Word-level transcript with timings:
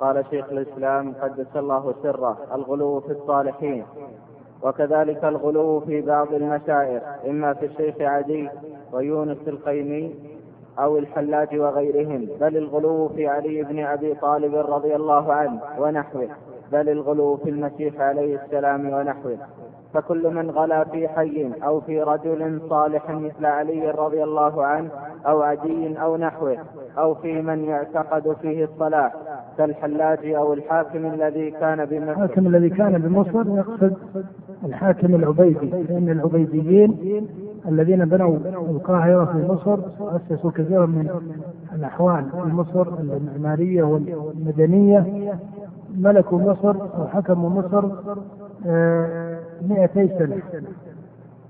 قال 0.00 0.24
شيخ 0.30 0.46
الإسلام 0.52 1.14
قدس 1.22 1.56
الله 1.56 1.94
سره 2.02 2.38
الغلو 2.54 3.00
في 3.00 3.12
الصالحين. 3.12 3.84
وكذلك 4.62 5.24
الغلو 5.24 5.80
في 5.80 6.00
بعض 6.00 6.32
المشايخ 6.32 7.02
إما 7.28 7.54
في 7.54 7.66
الشيخ 7.66 7.94
عدي 8.00 8.48
ويونس 8.92 9.48
القيمي 9.48 10.14
أو 10.78 10.98
الحلاج 10.98 11.58
وغيرهم. 11.58 12.28
بل 12.40 12.56
الغلو 12.56 13.08
في 13.08 13.28
علي 13.28 13.62
بن 13.62 13.84
أبي 13.84 14.14
طالب 14.14 14.54
رضي 14.54 14.96
الله 14.96 15.32
عنه 15.32 15.60
ونحوه. 15.78 16.28
بل 16.72 16.88
الغلو 16.88 17.36
في 17.36 17.50
المسيح 17.50 18.00
عليه 18.00 18.42
السلام 18.44 18.92
ونحوه. 18.92 19.38
فكل 19.94 20.34
من 20.34 20.50
غلا 20.50 20.84
في 20.84 21.08
حي 21.08 21.50
أو 21.64 21.80
في 21.80 22.02
رجل 22.02 22.60
صالح 22.68 23.10
مثل 23.10 23.46
علي 23.46 23.90
رضي 23.90 24.24
الله 24.24 24.64
عنه 24.64 24.90
أو 25.26 25.42
عدي 25.42 26.00
أو 26.02 26.16
نحوه 26.16 26.58
أو 26.98 27.14
في 27.14 27.42
من 27.42 27.64
يعتقد 27.64 28.36
فيه 28.42 28.64
الصلاح 28.64 29.14
كالحلاج 29.60 30.18
أو 30.26 30.52
الحاكم 30.52 31.06
الذي 31.06 31.50
كان 31.50 31.84
بمصر. 31.84 32.10
الحاكم 32.12 32.46
الذي 32.46 32.68
كان 32.70 32.98
بمصر 32.98 33.56
يقصد 33.56 33.96
الحاكم 34.64 35.14
العبيدي 35.14 35.66
لأن 35.70 36.08
العبيديين 36.08 36.96
الذين 37.68 38.04
بنوا 38.04 38.36
القاهرة 38.70 39.24
في 39.24 39.52
مصر 39.52 39.78
أسسوا 40.00 40.50
كثيرا 40.50 40.86
من 40.86 41.08
الأحوال 41.74 42.24
في 42.30 42.48
مصر 42.48 42.88
المعمارية 43.00 43.82
والمدنية. 43.82 45.06
ملكوا 45.98 46.38
مصر 46.38 46.76
وحكموا 47.00 47.50
مصر 47.50 47.84
آه، 48.66 49.38
مئتي 49.68 50.08
سنة. 50.18 50.42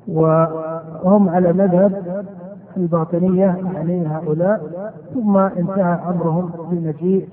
وهم 0.08 1.28
على 1.28 1.52
مذهب 1.52 2.24
الباطنية 2.76 3.58
يعني 3.74 4.06
هؤلاء 4.06 4.60
ثم 5.14 5.36
انتهى 5.36 5.98
أمرهم 6.08 6.50
بمجيء 6.70 7.28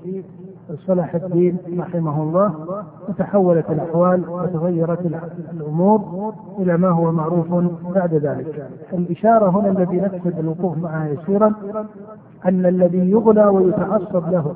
صلاح 0.76 1.14
الدين 1.14 1.56
رحمه 1.78 2.22
الله 2.22 2.54
وتحولت 3.08 3.70
الأحوال 3.70 4.28
وتغيرت 4.30 5.06
الأمور 5.52 6.32
إلى 6.58 6.76
ما 6.76 6.88
هو 6.88 7.12
معروف 7.12 7.46
بعد 7.94 8.14
ذلك 8.14 8.68
الإشارة 8.92 9.50
هنا 9.50 9.68
الذي 9.68 9.96
نقصد 9.96 10.38
الوقوف 10.38 10.78
معها 10.78 11.08
يسيرا 11.08 11.52
أن 12.46 12.66
الذي 12.66 13.10
يغلى 13.10 13.44
ويتعصب 13.46 14.30
له 14.30 14.54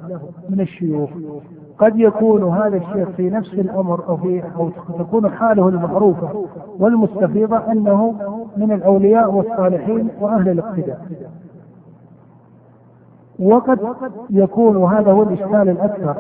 من 0.51 0.61
الشيوخ 0.61 1.11
قد 1.79 1.97
يكون 1.97 2.45
هذا 2.45 2.77
الشيخ 2.77 3.09
في 3.09 3.31
نفس 3.31 3.55
الأمر 3.55 4.09
أو 4.09 4.17
في 4.17 4.43
أو 4.57 4.71
تكون 4.99 5.29
حاله 5.31 5.69
المعروفة 5.69 6.45
والمستفيضة 6.79 7.57
أنه 7.57 8.15
من 8.57 8.73
الأولياء 8.73 9.31
والصالحين 9.35 10.09
وأهل 10.21 10.49
الاقتداء. 10.49 11.07
وقد 13.43 13.79
يكون 14.31 14.77
وهذا 14.77 15.13
هو 15.13 15.23
الإشكال 15.23 15.69
الأكثر. 15.69 16.17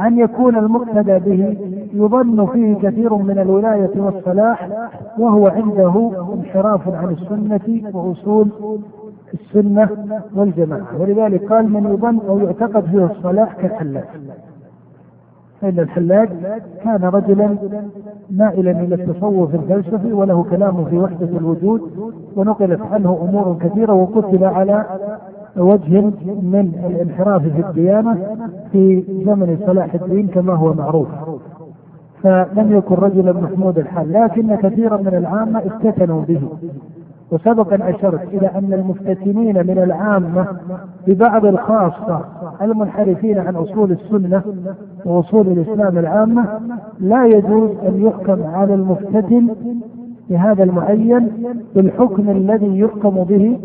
أن 0.00 0.18
يكون 0.18 0.56
المقتدى 0.56 1.18
به 1.18 1.56
يظن 1.92 2.46
فيه 2.46 2.74
كثير 2.74 3.14
من 3.14 3.38
الولاية 3.38 3.90
والصلاح 4.00 4.68
وهو 5.18 5.46
عنده 5.46 6.10
انحراف 6.34 6.88
عن 6.88 7.10
السنة 7.10 7.90
وأصول 7.94 8.48
السنة 9.34 9.88
والجماعة. 10.34 11.00
ولذلك 11.00 11.52
قال 11.52 11.72
من 11.72 11.94
يظن 11.94 12.18
أو 12.28 12.38
يعتقد 12.38 12.84
فيه 12.84 13.04
الصلاح 13.04 13.56
كالحلاج. 13.56 14.04
فإن 15.60 15.78
الحلاج 15.78 16.28
كان 16.84 17.04
رجلا 17.04 17.56
مائلا 18.30 18.70
إلى 18.70 18.94
التصوف 18.94 19.54
الفلسفي 19.54 20.12
وله 20.12 20.42
كلام 20.50 20.84
في 20.84 20.98
وحدة 20.98 21.38
الوجود 21.38 21.80
ونقلت 22.36 22.80
عنه 22.80 23.18
أمور 23.28 23.56
كثيرة 23.60 23.92
وكتب 23.92 24.44
على 24.44 24.84
وجه 25.56 26.00
من 26.42 26.72
الانحراف 26.90 27.42
في 27.42 27.60
الديانة 27.68 28.18
في 28.72 29.04
زمن 29.26 29.58
صلاح 29.66 29.94
الدين 29.94 30.26
كما 30.28 30.54
هو 30.54 30.74
معروف. 30.74 31.08
فلم 32.22 32.76
يكن 32.76 32.94
رجلا 32.94 33.32
محمود 33.32 33.78
الحال 33.78 34.12
لكن 34.12 34.54
كثيرا 34.54 34.96
من 34.96 35.14
العامة 35.14 35.58
افتتنوا 35.66 36.22
به. 36.22 36.40
وسبق 37.32 37.72
أن 37.72 37.82
أشرت 37.82 38.22
إلى 38.34 38.46
أن 38.46 38.72
المفتتنين 38.72 39.66
من 39.66 39.78
العامة 39.78 40.46
ببعض 41.06 41.46
الخاصة 41.46 42.20
المنحرفين 42.62 43.38
عن 43.38 43.56
أصول 43.56 43.92
السنة 43.92 44.42
وأصول 45.04 45.48
الإسلام 45.48 45.98
العامة 45.98 46.44
لا 47.00 47.26
يجوز 47.26 47.70
أن 47.88 48.02
يحكم 48.06 48.42
على 48.42 48.74
المفتتن 48.74 49.48
بهذا 50.30 50.64
المعين 50.64 51.28
بالحكم 51.74 52.30
الذي 52.30 52.78
يحكم 52.78 53.10
به 53.10 53.58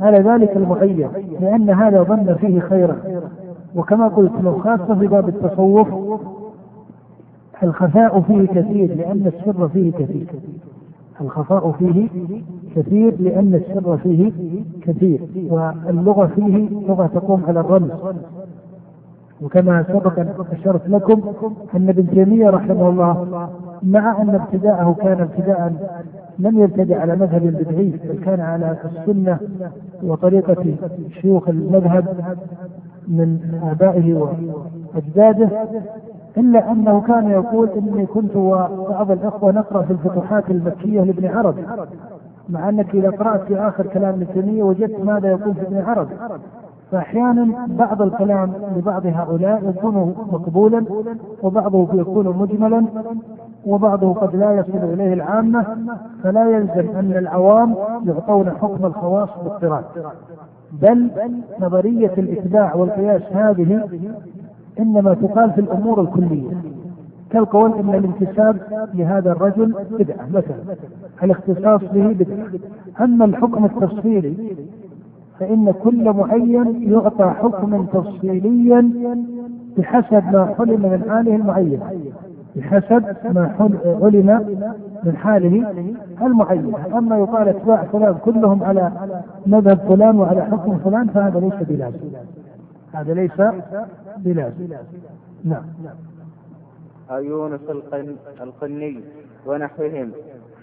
على 0.00 0.18
ذلك 0.18 0.56
المعين 0.56 1.08
لأن 1.40 1.70
هذا 1.70 2.02
ظن 2.02 2.34
فيه 2.34 2.60
خيرا. 2.60 2.96
وكما 3.76 4.08
قلت 4.08 4.32
لو 4.42 4.58
خاصة 4.58 4.94
في 4.94 5.06
باب 5.06 5.28
التصوف 5.28 5.88
الخفاء 7.62 8.20
فيه 8.20 8.46
كثير 8.46 8.94
لأن 8.94 9.26
السر 9.26 9.68
فيه 9.68 9.92
كثير. 9.92 10.26
الخفاء 11.20 11.72
فيه 11.72 12.08
كثير 12.76 13.14
لأن 13.20 13.54
السر 13.54 13.96
فيه 13.96 14.32
كثير. 14.82 15.20
واللغة 15.50 16.26
فيه 16.26 16.68
لغة 16.88 17.06
تقوم 17.06 17.42
على 17.48 17.60
الرمز. 17.60 17.90
وكما 19.42 19.82
سبق 19.88 20.18
أن 20.18 20.34
أشرت 20.52 20.88
لكم 20.88 21.22
أن 21.76 21.88
ابن 21.88 22.10
تيمية 22.10 22.50
رحمه 22.50 22.88
الله 22.88 23.48
مع 23.82 24.22
أن 24.22 24.30
ابتداءه 24.30 24.96
كان 25.02 25.20
ابتداء 25.20 25.72
لم 26.38 26.58
يبتدع 26.58 27.00
على 27.00 27.16
مذهب 27.16 27.42
بدعي 27.42 27.92
بل 28.04 28.24
كان 28.24 28.40
على 28.40 28.76
السنة 28.84 29.38
وطريقة 30.02 30.74
شيوخ 31.20 31.48
المذهب 31.48 32.06
من 33.08 33.38
آبائه 33.62 34.14
وأجداده 34.94 35.48
إلا 36.36 36.72
أنه 36.72 37.00
كان 37.00 37.30
يقول 37.30 37.68
إني 37.70 38.06
كنت 38.06 38.36
وبعض 38.36 39.10
الإخوة 39.10 39.52
نقرأ 39.52 39.82
في 39.82 39.90
الفتوحات 39.90 40.50
المكية 40.50 41.00
لابن 41.00 41.26
عربي 41.26 41.62
مع 42.48 42.68
أنك 42.68 42.94
إذا 42.94 43.10
قرأت 43.10 43.40
في 43.42 43.56
آخر 43.56 43.86
كلام 43.86 44.14
ابن 44.14 44.26
تيمية 44.34 44.62
وجدت 44.62 45.04
ماذا 45.04 45.30
يقول 45.30 45.54
في 45.54 45.62
ابن 45.62 45.76
عربي. 45.76 46.14
فأحيانا 46.92 47.66
بعض 47.66 48.02
الكلام 48.02 48.52
لبعض 48.76 49.06
هؤلاء 49.06 49.68
يكون 49.68 50.14
مقبولا 50.32 50.84
وبعضه 51.42 51.88
يكون 51.94 52.36
مجملا 52.36 52.86
وبعضه 53.66 54.14
قد 54.14 54.36
لا 54.36 54.52
يصل 54.52 54.84
إليه 54.92 55.12
العامة 55.12 55.66
فلا 56.22 56.50
يلزم 56.50 56.96
أن 56.96 57.12
العوام 57.18 57.74
يعطون 58.06 58.50
حكم 58.50 58.86
الخواص 58.86 59.28
باضطراد 59.44 59.84
بل 60.82 61.10
نظرية 61.60 62.12
الإتباع 62.18 62.74
والقياس 62.74 63.22
هذه 63.32 63.88
إنما 64.80 65.14
تقال 65.14 65.50
في 65.52 65.60
الأمور 65.60 66.00
الكلية. 66.00 66.50
كالقول 67.30 67.72
إن 67.72 67.94
الانتساب 67.94 68.56
لهذا 68.94 69.32
الرجل 69.32 69.74
بدعة 69.90 70.28
مثلا 70.28 70.76
الاختصاص 71.22 71.80
به 71.92 72.06
بدعة. 72.06 72.46
أما 73.00 73.24
الحكم 73.24 73.64
التفصيلي 73.64 74.36
فإن 75.40 75.72
كل 75.72 76.12
معين 76.12 76.92
يعطى 76.92 77.30
حكما 77.30 77.86
تفصيليا 77.92 78.90
بحسب 79.78 80.24
ما 80.32 80.54
حلم 80.58 80.82
من 80.82 81.02
حاله 81.10 81.36
المعين 81.36 81.80
بحسب 82.56 83.16
ما 83.24 83.54
علم 84.02 84.58
من 85.04 85.16
حاله 85.16 85.72
المعين 86.22 86.74
أما 86.94 87.18
يقال 87.18 87.48
أتباع 87.48 87.82
فلان 87.82 88.14
كلهم 88.24 88.64
على 88.64 88.92
مذهب 89.46 89.78
فلان 89.88 90.18
وعلى 90.18 90.42
حكم 90.42 90.78
فلان 90.78 91.06
فهذا 91.06 91.40
ليس 91.40 91.68
بلازم. 91.68 91.98
هذا 92.92 93.14
ليس 93.14 93.42
بلازم. 94.16 94.68
نعم. 95.44 95.62
أو 97.10 97.22
يونس 97.22 97.60
القني 98.40 99.00
ونحوهم 99.46 100.12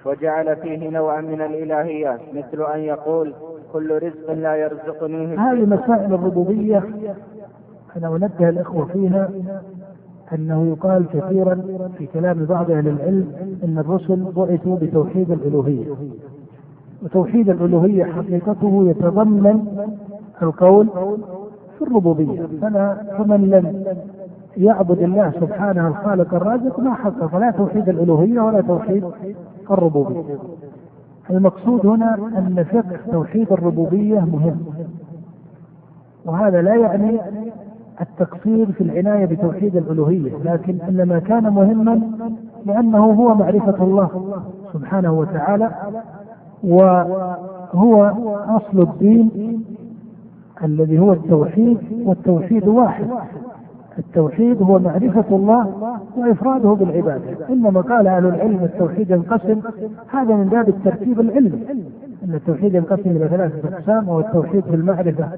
وجعل 0.06 0.56
فيه 0.56 0.90
نوعا 0.90 1.22
من 1.22 1.42
الإلهيات 1.42 2.20
مثل 2.34 2.64
أن 2.74 2.80
يقول 2.80 3.34
كل 3.74 4.04
رزق 4.04 4.32
لا 4.32 4.56
يرزقنيه 4.56 5.40
هذه 5.52 5.66
مسائل 5.66 6.14
الربوبية. 6.14 6.84
أنا 7.98 8.08
أنبه 8.08 8.50
الإخوة 8.50 8.86
فيها. 8.86 9.30
أنه 10.34 10.66
يقال 10.66 11.06
كثيرا 11.14 11.62
في 11.98 12.08
كلام 12.08 12.46
بعض 12.46 12.72
أهل 12.72 12.88
العلم 12.88 13.32
أن 13.64 13.78
الرسل 13.78 14.24
بعثوا 14.36 14.78
بتوحيد 14.78 15.32
الألوهية. 15.32 15.86
وتوحيد 17.04 17.50
الألوهية 17.50 18.04
حقيقته 18.04 18.86
يتضمن 18.90 19.88
القول 20.42 20.88
في 21.78 21.82
الربوبية. 21.82 22.42
فلا 22.62 22.98
فمن 23.18 23.50
لم 23.50 23.84
يعبد 24.58 25.00
الله 25.02 25.32
سبحانه 25.40 25.88
الخالق 25.88 26.34
الرازق 26.34 26.80
ما 26.80 26.94
حقق 26.94 27.38
لا 27.38 27.52
توحيد 27.52 27.90
الألوهية 27.90 28.40
ولا 28.42 28.62
توحيد 28.62 29.04
الربوبية. 29.72 30.38
المقصود 31.30 31.86
هنا 31.86 32.16
أن 32.16 32.66
فقه 32.72 33.12
توحيد 33.12 33.52
الربوبية 33.52 34.20
مهم. 34.20 34.66
وهذا 36.26 36.62
لا 36.62 36.76
يعني 36.76 37.20
التقصير 38.02 38.72
في 38.72 38.82
العناية 38.82 39.26
بتوحيد 39.26 39.76
الألوهية 39.76 40.32
لكن 40.46 40.78
إنما 40.90 41.20
كان 41.20 41.44
مهما 41.44 42.02
لأنه 42.66 43.06
هو 43.06 43.36
معرفة 43.36 43.84
الله 43.84 44.10
سبحانه 44.74 45.14
وتعالى 45.14 45.72
وهو 46.64 48.14
أصل 48.48 48.82
الدين 48.82 49.30
الذي 50.64 51.00
هو 51.00 51.14
التوحيد 51.14 51.78
والتوحيد 52.06 52.68
واحد. 52.68 53.08
التوحيد 54.00 54.62
هو 54.62 54.80
معرفة 54.80 55.36
الله 55.36 55.94
وإفراده 56.18 56.70
بالعبادة. 56.70 57.50
إنما 57.50 57.82
قال 57.82 58.08
أهل 58.08 58.26
العلم 58.26 58.64
التوحيد 58.64 59.10
ينقسم 59.10 59.60
هذا 60.12 60.36
من 60.36 60.46
باب 60.46 60.70
الترتيب 60.70 61.20
العلمي. 61.20 61.60
أن 62.24 62.36
التوحيد 62.36 62.74
ينقسم 62.76 63.10
إلى 63.10 63.28
ثلاثة 63.28 63.76
أقسام 63.76 64.10
وهو 64.10 64.20
التوحيد 64.20 64.64
في 64.64 64.76
المعرفة 64.76 65.30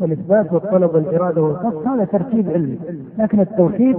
والإثبات 0.00 0.52
والطلب 0.52 0.94
والإرادة 0.94 1.42
والقصد. 1.42 1.86
هذا 1.86 2.04
ترتيب 2.04 2.50
علمي. 2.50 2.78
لكن 3.18 3.40
التوحيد 3.40 3.96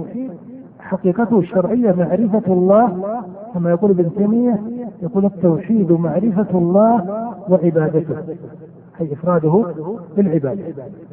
حقيقته 0.80 1.38
الشرعية 1.38 1.92
معرفة 1.92 2.52
الله 2.52 3.14
كما 3.54 3.70
يقول 3.70 3.90
ابن 3.90 4.14
تيمية 4.14 4.60
يقول 5.02 5.24
التوحيد 5.24 5.92
معرفة 5.92 6.58
الله 6.58 7.04
وعبادته 7.48 8.16
أي 9.00 9.12
إفراده 9.12 9.64
بالعبادة. 10.16 10.62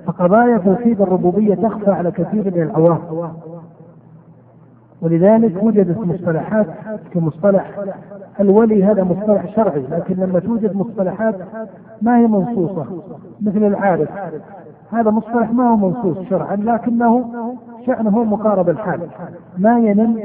فقضايا 0.06 0.58
توحيد 0.58 1.02
الربوبية 1.02 1.56
تخفى 1.56 1.92
على 1.92 2.12
كثير 2.12 2.56
من 2.56 2.62
العوام. 2.62 3.00
ولذلك 5.02 5.64
وجدت 5.64 5.98
مصطلحات 5.98 6.68
كمصطلح 7.14 7.80
الولي 8.40 8.84
هذا 8.84 9.04
مصطلح 9.04 9.56
شرعي 9.56 9.84
لكن 9.92 10.16
لما 10.16 10.40
توجد 10.40 10.76
مصطلحات 10.76 11.36
ما 12.02 12.18
هي 12.18 12.28
منصوصة 12.28 12.86
مثل 13.42 13.64
العارف. 13.64 14.10
هذا 14.92 15.12
مصطلح 15.12 15.52
ما 15.52 15.70
هو 15.70 15.76
منصوص 15.76 16.18
شرعا 16.30 16.56
لكنه 16.56 17.34
شأنه 17.86 18.24
مقارب 18.24 18.70
الحال. 18.70 19.00
ما 19.58 19.80
ينم 19.80 20.20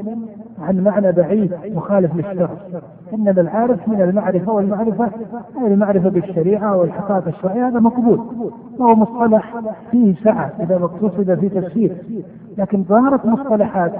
عن 0.62 0.84
معنى 0.84 1.12
بعيد 1.12 1.54
مخالف 1.74 2.14
للشرع. 2.14 2.50
إنما 3.14 3.40
العارف 3.40 3.88
من 3.88 4.02
المعرفة 4.02 4.52
والمعرفة 4.52 5.10
أي 5.58 5.66
المعرفة 5.66 6.08
بالشريعة 6.08 6.76
والحقائق 6.76 7.28
الشرعية 7.28 7.68
هذا 7.68 7.80
مقبول. 7.80 8.50
وهو 8.78 8.94
مصطلح 8.94 9.54
فيه 9.90 10.14
سعة 10.24 10.52
إذا 10.60 10.76
اقتصد 10.76 11.34
في 11.34 11.48
تفسير. 11.48 11.96
لكن 12.58 12.84
ظهرت 12.84 13.26
مصطلحات 13.26 13.92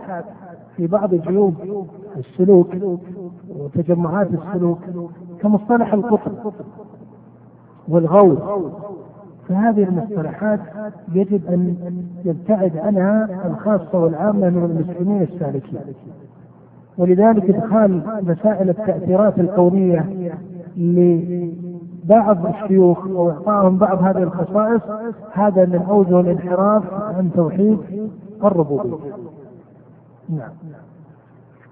في 0.79 0.87
بعض 0.87 1.15
جيوب 1.15 1.55
السلوك 2.17 2.69
وتجمعات 3.49 4.29
السلوك 4.35 4.79
كمصطلح 5.41 5.95
القطر 5.95 6.33
والغوث 7.89 8.39
فهذه 9.49 9.83
المصطلحات 9.83 10.61
يجب 11.13 11.47
أن 11.47 11.77
يبتعد 12.25 12.77
عنها 12.77 13.47
الخاصة 13.47 13.99
والعامة 13.99 14.51
من 14.51 14.65
المسلمين 14.65 15.23
السالكين. 15.23 15.81
ولذلك 16.99 17.51
إدخال 17.51 18.03
مسائل 18.23 18.71
التأثيرات 18.71 19.39
الكونية 19.39 20.05
لبعض 20.77 22.47
الشيوخ 22.47 23.07
أو 23.07 23.31
اعطائهم 23.31 23.79
بعض 23.79 24.03
هذه 24.03 24.23
الخصائص 24.23 24.83
هذا 25.33 25.65
من 25.65 25.83
أوجه 25.91 26.21
الانحراف 26.21 26.95
عن 26.95 27.31
توحيد 27.35 27.79
الربوبية. 28.45 28.97
نعم. 30.29 30.51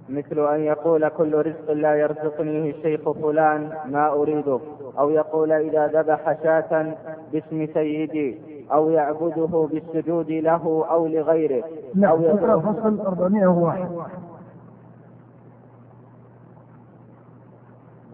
مثل 0.08 0.54
أن 0.54 0.60
يقول 0.60 1.08
كل 1.08 1.34
رزق 1.34 1.72
لا 1.72 1.94
يرزقنيه 1.94 2.70
الشيخ 2.70 3.10
فلان 3.10 3.70
ما 3.86 4.12
أريده 4.12 4.60
أو 4.98 5.10
يقول 5.10 5.52
إذا 5.52 5.86
ذبح 5.86 6.42
شاة 6.42 6.94
باسم 7.32 7.66
سيدي 7.74 8.38
أو 8.72 8.90
يعبده 8.90 9.68
بالسجود 9.72 10.30
له 10.30 10.86
أو 10.90 11.06
لغيره. 11.06 11.64
نعم 11.94 12.10
أو 12.12 12.22
يقول 12.22 12.62
فصل 12.62 13.00
401 13.00 13.88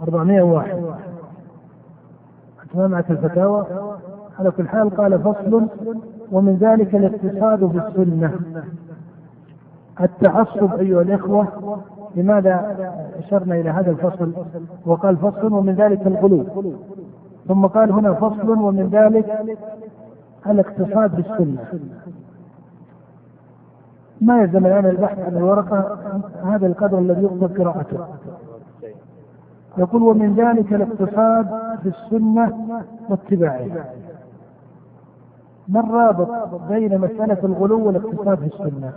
401 0.03 0.95
أتمامعة 2.63 3.05
الفتاوى؟ 3.11 3.67
على 4.39 4.51
كل 4.51 4.69
حال 4.69 4.97
قال 4.97 5.23
فصل 5.23 5.69
ومن 6.33 6.57
ذلك 6.57 6.95
الاقتصاد 6.95 7.61
بالسنة. 7.61 8.39
التعصب 10.01 10.75
أيها 10.75 11.03
الإخوة 11.03 11.47
لماذا 12.15 12.77
أشرنا 13.19 13.55
إلى 13.55 13.71
هذا 13.71 13.91
الفصل؟ 13.91 14.33
وقال 14.87 15.17
فصل 15.17 15.53
ومن 15.53 15.75
ذلك 15.75 16.07
الغلو. 16.07 16.45
ثم 17.49 17.67
قال 17.67 17.93
هنا 17.93 18.15
فصل 18.15 18.49
ومن 18.49 18.89
ذلك 18.89 19.59
الاقتصاد 20.47 21.17
بالسنة. 21.17 21.65
ما 24.21 24.43
يلزم 24.43 24.67
الآن 24.67 24.87
البحث 24.87 25.19
عن 25.19 25.37
الورقة؟ 25.37 25.99
هذا 26.45 26.67
القدر 26.67 26.99
الذي 26.99 27.23
يقدر 27.23 27.63
قراءته. 27.63 28.07
يقول 29.79 30.03
ومن 30.03 30.35
ذلك 30.35 30.73
الاقتصاد 30.73 31.47
بالسنة 31.85 32.81
واتباعها 33.09 33.85
ما 35.69 35.81
الرابط 35.81 36.29
بين 36.69 36.99
مسألة 36.99 37.39
الغلو 37.45 37.87
والاقتصاد 37.87 38.41
بالسنة؟ 38.41 38.93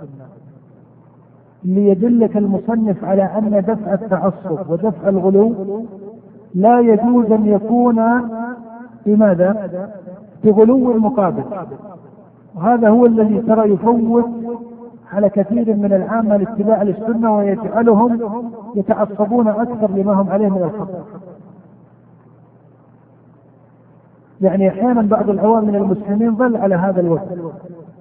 ليدلك 1.64 2.38
المصنف 2.38 3.04
على 3.04 3.24
أن 3.24 3.64
دفع 3.68 3.94
التعصب 3.94 4.70
ودفع 4.70 5.10
الغلو 5.10 5.54
لا 6.56 6.80
يجوز 6.80 7.32
أن 7.32 7.46
يكون 7.46 8.02
بماذا؟ 9.06 9.70
بغلو 10.44 10.92
المقابل 10.92 11.44
وهذا 12.56 12.90
هو 12.90 13.06
الذي 13.06 13.42
ترى 13.42 13.74
يفوت 13.74 14.26
على 15.14 15.30
كثير 15.30 15.76
من 15.76 15.94
العامة 15.94 16.36
الاتباع 16.36 16.84
للسنة 16.84 17.36
ويجعلهم 17.38 18.20
يتعصبون 18.76 19.48
أكثر 19.48 19.92
لما 19.92 20.14
هم 20.14 20.30
عليه 20.30 20.50
من 20.50 20.64
الخطأ. 20.64 21.04
يعني 24.42 24.70
أحيانا 24.70 25.02
بعض 25.02 25.30
العوام 25.30 25.66
من 25.66 25.76
المسلمين 25.76 26.36
ظل 26.36 26.56
على 26.56 26.76
هذا 26.76 27.02
الوقت 27.02 27.28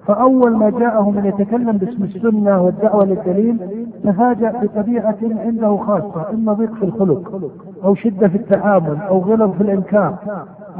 فأول 0.07 0.55
ما 0.57 0.69
جاءه 0.69 1.09
من 1.09 1.25
يتكلم 1.25 1.71
باسم 1.71 2.03
السنة 2.03 2.61
والدعوة 2.61 3.05
للدليل 3.05 3.57
تفاجأ 4.03 4.61
بطبيعة 4.63 5.17
عنده 5.21 5.77
خاصة 5.77 6.29
إما 6.33 6.53
ضيق 6.53 6.73
في 6.73 6.83
الخلق 6.83 7.51
أو 7.83 7.95
شدة 7.95 8.27
في 8.27 8.35
التعامل 8.35 8.97
أو 9.01 9.19
غلظ 9.19 9.51
في 9.51 9.61
الإنكار 9.61 10.15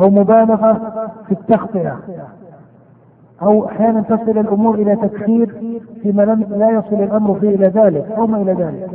أو 0.01 0.09
مبالغة 0.09 0.73
في 1.25 1.31
التخطئة 1.31 1.99
أو 3.41 3.65
أحيانا 3.65 4.01
تصل 4.01 4.37
الأمور 4.37 4.75
إلى 4.75 4.95
تكثير 4.95 5.79
فيما 6.01 6.23
لم 6.23 6.45
لا 6.49 6.71
يصل 6.71 7.03
الأمر 7.03 7.39
فيه 7.39 7.49
إلى 7.49 7.67
ذلك 7.67 8.11
أو 8.17 8.27
ما 8.27 8.41
إلى 8.41 8.53
ذلك 8.53 8.89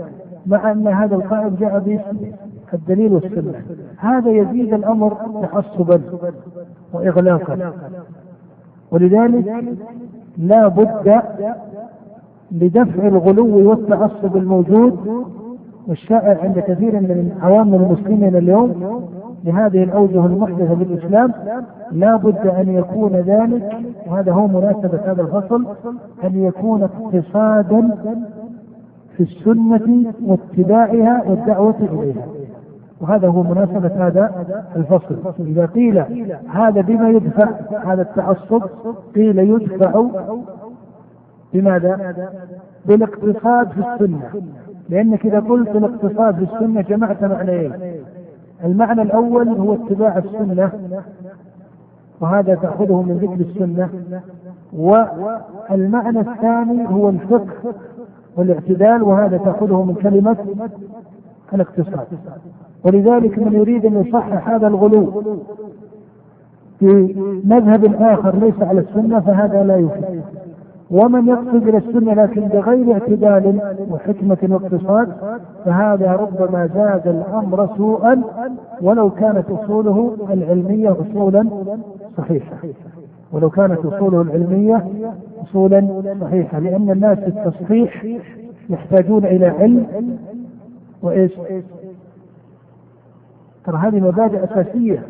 مع 0.47 0.73
أن 0.73 0.89
هذا 0.89 1.15
القائد 1.15 1.57
جاء 1.57 1.79
باسم 1.79 2.33
الدليل 2.75 3.13
والسنة. 3.13 3.63
هذا 3.97 4.31
يزيد 4.31 4.75
الأمر 4.75 5.17
تعصبا 5.43 6.01
وإغلاقا. 6.93 7.73
ولذلك 8.91 9.65
لا 10.41 10.69
بد 10.69 11.23
لدفع 12.53 13.09
الغلو 13.09 13.69
والتعصب 13.71 14.37
الموجود 14.37 15.25
والشائع 15.89 16.43
عند 16.43 16.59
كثير 16.59 16.93
من 17.01 17.33
عوام 17.43 17.75
المسلمين 17.75 18.37
اليوم 18.37 19.03
لهذه 19.45 19.83
الأوجه 19.83 20.27
المحدثة 20.27 20.75
بالإسلام. 20.75 21.33
لا 21.93 22.17
بد 22.17 22.47
أن 22.47 22.75
يكون 22.75 23.13
ذلك 23.13 23.77
وهذا 24.07 24.33
هو 24.33 24.47
مناسبة 24.47 25.01
هذا 25.07 25.23
الفصل 25.23 25.67
أن 26.25 26.45
يكون 26.45 26.83
اقتصادا 26.83 27.97
في 29.17 29.23
السنة 29.23 30.13
واتباعها 30.27 31.23
والدعوة 31.29 31.75
إليها. 31.81 32.27
وهذا 33.01 33.29
هو 33.29 33.43
مناسبة 33.43 34.07
هذا 34.07 34.47
الفصل. 34.77 35.17
إذا 35.41 35.67
قيل 35.67 36.05
هذا 36.49 36.81
بما 36.81 37.09
يدفع 37.11 37.49
هذا 37.85 38.03
التعصب 38.03 38.63
قيل 39.15 39.39
يدفع 39.39 40.05
بماذا؟ 41.55 42.15
بالاقتصاد 42.87 43.69
في 43.69 43.79
السنة. 43.79 44.31
لأنك 44.89 45.27
إذا 45.27 45.41
قلت 45.41 45.77
الاقتصاد 45.77 46.35
في 46.35 46.55
السنة 46.55 46.81
جمعت 46.81 47.25
معنيين 47.25 47.73
المعنى 48.65 49.03
الأول 49.03 49.49
هو 49.49 49.75
اتباع 49.75 50.19
السنة 50.19 50.71
وهذا 52.21 52.55
تأخذه 52.55 53.03
من 53.03 53.17
ذكر 53.17 53.41
السنة. 53.51 53.89
والمعنى 54.73 56.21
الثاني 56.21 56.89
هو 56.89 57.09
الفقه 57.09 57.75
والاعتدال 58.37 59.03
وهذا 59.03 59.37
تأخذه 59.37 59.83
من 59.83 59.95
كلمة 59.95 60.37
الاقتصاد. 61.55 62.07
ولذلك 62.85 63.39
من 63.39 63.53
يريد 63.53 63.87
أن 63.87 64.01
يصحح 64.01 64.49
هذا 64.49 64.67
الغلو 64.67 65.23
في 66.79 67.15
مذهب 67.45 67.95
آخر 68.03 68.37
ليس 68.37 68.63
على 68.63 68.81
السنة 68.81 69.21
فهذا 69.21 69.63
لا 69.65 69.77
يفيد. 69.77 70.23
ومن 70.91 71.29
يقصد 71.29 71.69
إلى 71.69 71.79
السنة 71.79 72.15
لكن 72.15 72.41
بغير 72.41 72.93
اعتدال 72.93 73.61
وحكمة 73.91 74.39
واقتصاد 74.51 75.09
فهذا 75.65 76.13
ربما 76.13 76.67
زاد 76.67 77.09
الأمر 77.09 77.69
سوءا 77.77 78.23
ولو 78.83 79.11
كانت 79.11 79.51
أصوله 79.51 80.17
العلمية 80.31 80.97
أصولا 81.01 81.49
صحيحة. 82.19 82.57
ولو 83.33 83.51
كانت 83.51 83.79
أصوله 83.87 84.21
العلمية 84.23 84.85
أصولا 85.43 86.03
صحيحة 86.21 86.59
لأن 86.59 86.91
الناس 86.91 87.19
في 87.19 87.29
التصحيح 87.29 88.07
يحتاجون 88.71 89.25
إلى 89.25 89.47
علم 89.47 89.87
وإيش؟ 91.03 91.33
ترى 93.71 93.79
هذه 93.79 94.01
مبادئ 94.01 94.45
أساسية 94.45 95.03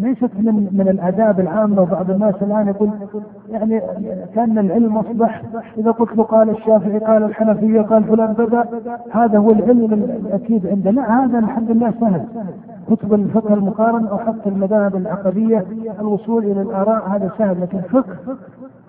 ليست 0.00 0.30
من 0.38 0.68
من 0.72 0.88
الآداب 0.88 1.40
العامة. 1.40 1.82
وبعض 1.82 2.10
الناس 2.10 2.34
الآن 2.42 2.68
يقول 2.68 2.90
يعني 3.50 3.82
كأن 4.34 4.58
العلم 4.58 4.96
أصبح 4.96 5.42
إذا 5.78 5.90
قلت 5.90 6.16
له 6.16 6.22
قال 6.22 6.50
الشافعي 6.50 6.98
قال 6.98 7.22
الحنفية 7.22 7.80
قال 7.80 8.04
فلان 8.04 8.32
بدأ 8.32 8.64
هذا 9.10 9.38
هو 9.38 9.50
العلم 9.50 9.92
الأكيد 9.92 10.66
عندنا 10.66 11.24
هذا 11.24 11.38
الحمد 11.38 11.70
لله 11.70 11.94
سهل. 12.00 12.24
كتب 12.90 13.14
الفقه 13.14 13.54
المقارن 13.54 14.06
أو 14.06 14.18
حتى 14.18 14.48
المذاهب 14.48 14.96
العقدية 14.96 15.64
الوصول 16.00 16.44
إلى 16.44 16.62
الآراء 16.62 17.08
هذا 17.08 17.30
سهل. 17.38 17.60
لكن 17.60 17.80
فقه 17.80 18.16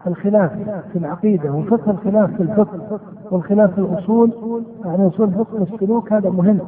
الخلاف 0.07 0.51
في 0.93 0.99
العقيدة 0.99 1.51
وفقه 1.51 1.91
الخلاف 1.91 2.33
في 2.35 2.43
الفقه 2.43 2.99
والخلاف 3.31 3.71
في 3.73 3.79
الأصول 3.79 4.31
يعني 4.85 5.07
أصول 5.07 5.31
فقه 5.31 5.63
السلوك 5.73 6.13
هذا 6.13 6.29
مهم. 6.29 6.59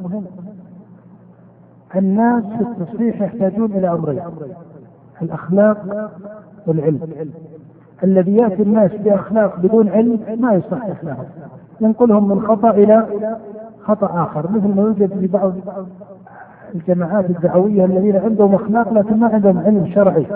الناس 1.96 2.44
في 2.44 2.60
التصحيح 2.60 3.22
يحتاجون 3.22 3.72
إلى 3.72 3.92
أمرين. 3.92 4.22
الأخلاق 5.22 6.10
والعلم. 6.66 7.00
الذي 8.04 8.36
يأتي 8.36 8.62
الناس 8.62 8.90
بأخلاق 9.04 9.60
بدون 9.60 9.88
علم 9.88 10.20
ما 10.40 10.52
يصحح 10.54 11.04
لهم 11.04 11.24
ينقلهم 11.80 12.28
من 12.28 12.42
خطأ 12.42 12.70
إلى 12.70 13.06
خطأ 13.82 14.22
آخر. 14.22 14.50
مثل 14.50 14.68
ما 14.68 14.82
يوجد 14.82 15.18
في 15.18 15.26
بعض 15.26 15.52
الجماعات 16.74 17.30
الدعوية 17.30 17.84
الذين 17.84 18.16
عندهم 18.16 18.54
أخلاق 18.54 18.92
لكن 18.92 19.16
ما 19.16 19.26
عندهم 19.26 19.58
علم 19.58 19.90
شرعي 19.94 20.26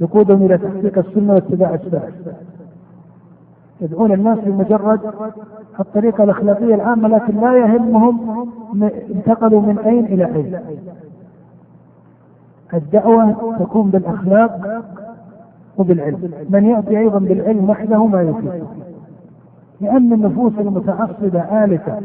يقودهم 0.00 0.46
إلى 0.46 0.58
تحقيق 0.58 0.98
السنة 0.98 1.34
واتباع 1.34 1.74
السلف 1.74 2.02
يدعون 3.82 4.12
الناس 4.12 4.38
بمجرد 4.38 5.00
الطريقة 5.80 6.24
الأخلاقية 6.24 6.74
العامة 6.74 7.08
لكن 7.08 7.40
لا 7.40 7.56
يهمهم 7.56 8.46
انتقلوا 9.14 9.60
من 9.60 9.78
أين 9.78 10.04
إلى 10.04 10.24
أين. 10.24 10.58
الدعوة 12.74 13.56
تكون 13.58 13.90
بالأخلاق 13.90 14.82
وبالعلم. 15.78 16.30
من 16.50 16.64
يأتي 16.64 16.98
أيضا 16.98 17.18
بالعلم 17.18 17.70
وحده 17.70 18.06
ما 18.06 18.22
يفيد. 18.22 18.64
لأن 19.80 20.12
النفوس 20.12 20.52
المتعصبة 20.58 21.64
آلفة 21.64 21.98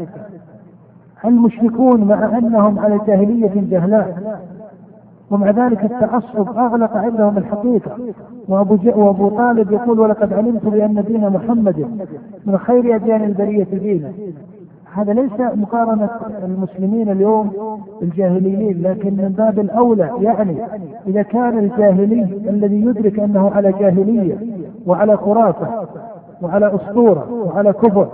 المشركون 1.25 2.03
مع 2.03 2.37
أنهم 2.37 2.79
على 2.79 2.99
جاهلية 3.07 3.51
جهلاء. 3.55 4.39
ومع 5.31 5.49
ذلك 5.49 5.83
التعصب 5.83 6.57
أغلق 6.57 6.97
عندهم 6.97 7.37
الحقيقة. 7.37 7.91
وأبو 8.47 8.77
وأبو 8.85 9.29
طالب 9.29 9.71
يقول 9.71 9.99
ولقد 9.99 10.33
علمت 10.33 10.65
بأن 10.65 11.03
دين 11.07 11.29
محمد 11.29 11.79
من 12.45 12.57
خير 12.57 12.95
أديان 12.95 13.23
البرية 13.23 13.63
دينا. 13.63 14.11
هذا 14.95 15.13
ليس 15.13 15.31
مقارنة 15.39 16.09
المسلمين 16.43 17.09
اليوم 17.09 17.51
بالجاهليين 18.01 18.81
لكن 18.81 19.13
من 19.13 19.33
باب 19.37 19.59
الأولى 19.59 20.11
يعني 20.19 20.57
إذا 21.07 21.21
كان 21.21 21.57
الجاهلي 21.59 22.23
الذي 22.49 22.81
يدرك 22.81 23.19
أنه 23.19 23.51
على 23.55 23.71
جاهلية 23.71 24.37
وعلى 24.87 25.17
خرافة 25.17 25.87
وعلى 26.41 26.75
أسطورة 26.75 27.27
وعلى 27.31 27.73
كفر 27.73 28.07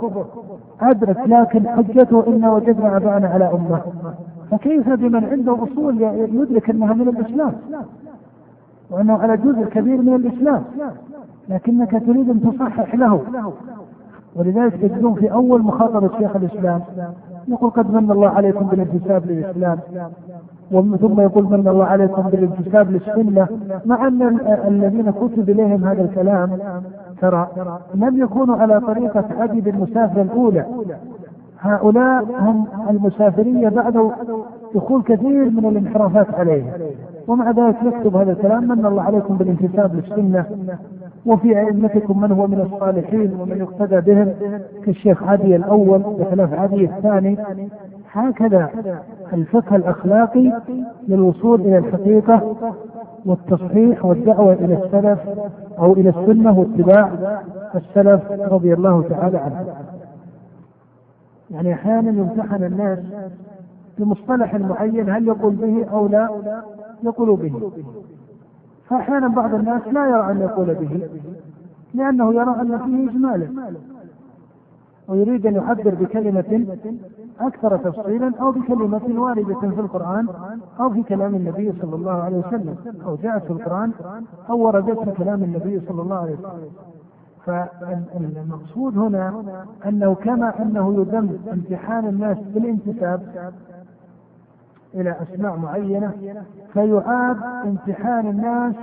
أدرك 0.82 1.18
لكن 1.26 1.68
حجته 1.68 2.28
إنا 2.28 2.54
وجدنا 2.54 2.98
أبانا 2.98 3.28
على 3.28 3.46
أمة. 3.54 3.82
فكيف 4.52 4.90
بمن 4.90 5.26
عنده 5.26 5.58
أصول 5.64 6.02
يدرك 6.02 6.70
أنها 6.70 6.94
من 6.94 7.08
الإسلام؟ 7.08 7.54
وأنه 8.92 9.14
على 9.14 9.38
جزء 9.38 9.64
كبير 9.66 9.98
من 9.98 10.16
الإسلام 10.16 10.64
لكنك 11.50 11.92
تريد 11.92 12.30
أن 12.30 12.42
تصحح 12.42 12.96
له. 12.96 13.22
ولذلك 14.36 14.74
تجدون 14.76 15.14
في 15.14 15.32
أول 15.32 15.62
مخاطبة 15.62 16.18
شيخ 16.20 16.36
الإسلام 16.36 16.82
يقول 17.48 17.70
قد 17.70 17.94
من 17.94 18.12
الله 18.12 18.30
عليكم 18.30 18.66
بالانتساب 18.68 19.26
للإسلام 19.26 19.80
ثم 20.72 21.20
يقول 21.22 21.44
من 21.44 21.68
الله 21.68 21.86
عليكم 21.86 22.22
بالانتساب 22.22 22.92
للسنة 22.92 23.48
مع 23.86 24.08
أن 24.08 24.40
الذين 24.68 25.12
كتب 25.12 25.50
إليهم 25.50 25.84
هذا 25.86 26.02
الكلام 26.02 26.50
ترى 27.22 27.48
لم 27.96 28.22
يكونوا 28.24 28.56
على 28.56 28.80
طريقة 28.82 29.26
عدد 29.40 29.68
المسافر 29.68 30.22
الأولى. 30.22 30.66
هؤلاء 31.62 32.26
هم 32.40 32.66
المسافرية 32.90 33.70
بعد 33.70 34.12
دخول 34.76 35.04
كثير 35.04 35.50
من 35.50 35.66
الانحرافات 35.66 36.36
عليهم. 36.36 36.72
ومع 37.28 37.52
ذلك 37.52 37.76
يكتب 37.84 38.16
هذا 38.16 38.32
الكلام. 38.32 38.68
من 38.68 38.86
الله 38.86 39.02
عليكم 39.02 39.38
بالانتساب 39.38 39.96
للسنة. 39.96 40.46
وفي 41.26 41.60
أئمتكم 41.60 42.22
من 42.22 42.32
هو 42.32 42.48
من 42.48 42.62
الصالحين 42.62 43.34
ومن 43.40 43.58
يقتدى 43.58 44.14
بهم 44.14 44.34
كالشيخ 44.86 45.24
عدي 45.24 45.56
الأول 45.56 46.00
بخلاف 46.00 46.54
عدي 46.54 46.86
الثاني. 46.86 47.38
هكذا 48.12 48.70
الفقه 49.34 49.76
الأخلاقي 49.76 50.52
للوصول 51.08 51.62
إلى 51.62 51.78
الحقيقة 51.78 52.56
والتصحيح 53.26 54.06
والدعوة 54.06 54.54
إلى 54.54 54.74
السلف 54.86 55.20
أو 55.80 55.94
إلى 55.94 56.10
السنة 56.10 56.60
واتباع 56.60 57.10
السلف 57.76 58.22
رضي 58.32 58.74
الله 58.74 59.04
تعالى 59.10 59.38
عنه. 59.38 59.66
يعني 61.52 61.74
أحيانا 61.74 62.10
يمتحن 62.10 62.64
الناس 62.64 63.00
بمصطلح 64.00 64.56
معين 64.56 65.10
هل 65.10 65.28
يقول 65.28 65.56
به 65.56 65.86
أو 65.86 66.08
لا؟ 66.08 66.30
يقول 67.04 67.36
به. 67.38 67.72
فأحيانا 68.90 69.28
بعض 69.28 69.54
الناس 69.54 69.82
لا 69.88 70.08
يرى 70.10 70.32
أن 70.32 70.42
يقول 70.42 70.74
به 70.76 71.10
لأنه 71.94 72.34
يرى 72.34 72.62
أن 72.62 72.78
فيه 72.78 73.10
إجمالا 73.10 73.48
ويريد 75.08 75.46
أن 75.46 75.56
يعبر 75.56 75.96
بكلمة 75.96 76.66
أكثر 77.40 77.78
تفصيلا 77.78 78.32
أو 78.42 78.52
بكلمة 78.52 79.02
واردة 79.22 79.60
في 79.60 79.80
القرآن 79.80 80.28
أو 80.80 80.90
في 80.90 81.04
كلام 81.04 81.36
النبي 81.36 81.74
صلى 81.82 81.96
الله 81.96 82.12
عليه 82.12 82.38
وسلم 82.38 82.76
أو 83.06 83.16
جاءت 83.16 83.44
في 83.44 83.52
القرآن 83.52 83.92
أو 84.50 84.60
وردت 84.60 85.00
في 85.00 85.12
كلام 85.12 85.44
النبي 85.44 85.82
صلى 85.88 86.02
الله 86.02 86.16
عليه 86.16 86.34
وسلم. 86.34 86.72
فالمقصود 87.46 88.98
هنا 88.98 89.44
أنه 89.86 90.16
كما 90.16 90.62
أنه 90.62 90.94
يذم 90.94 91.40
امتحان 91.54 92.08
الناس 92.08 92.38
بالانتساب 92.38 93.52
إلى 94.94 95.16
أسماء 95.22 95.56
معينة 95.56 96.12
فيعاد 96.74 97.38
امتحان 97.66 98.28
الناس 98.28 98.76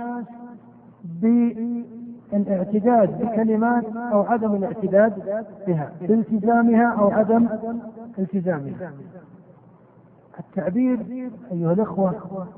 بالإعتداد 2.31 3.21
بكلمات 3.21 3.83
أو 3.95 4.21
عدم 4.21 4.55
الاعتداد 4.55 5.13
بها 5.67 5.91
بالتزامها 6.01 6.95
أو 6.99 7.11
عدم 7.11 7.47
التزامها. 8.19 8.91
التعبير 10.39 10.99
أيها 11.51 11.73
الأخوة 11.73 12.13